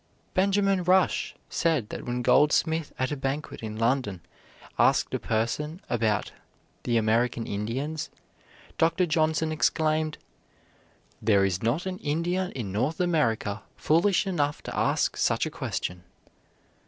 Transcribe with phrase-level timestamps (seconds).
[0.33, 4.21] Benjamin Rush said that when Goldsmith at a banquet in London
[4.79, 6.31] asked a question about
[6.81, 8.09] "the American Indians,"
[8.79, 9.05] Dr.
[9.05, 10.17] Johnson exclaimed:
[11.21, 16.03] "There is not an Indian in North America foolish enough to ask such a question."